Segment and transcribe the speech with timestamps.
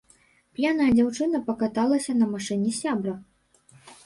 [0.59, 3.15] П'яная дзяўчына пакаталася на машыне сябра.